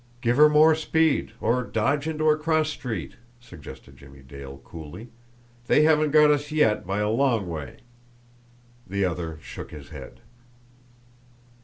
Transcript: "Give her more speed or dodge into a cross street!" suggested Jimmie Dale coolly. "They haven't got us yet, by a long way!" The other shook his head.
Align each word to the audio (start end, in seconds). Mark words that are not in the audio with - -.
"Give 0.21 0.35
her 0.37 0.49
more 0.49 0.73
speed 0.73 1.33
or 1.39 1.61
dodge 1.63 2.07
into 2.07 2.31
a 2.31 2.35
cross 2.35 2.69
street!" 2.69 3.17
suggested 3.39 3.97
Jimmie 3.97 4.23
Dale 4.23 4.57
coolly. 4.63 5.09
"They 5.67 5.83
haven't 5.83 6.09
got 6.09 6.31
us 6.31 6.49
yet, 6.51 6.87
by 6.87 6.97
a 7.01 7.09
long 7.11 7.47
way!" 7.47 7.81
The 8.87 9.05
other 9.05 9.37
shook 9.43 9.69
his 9.69 9.89
head. 9.89 10.21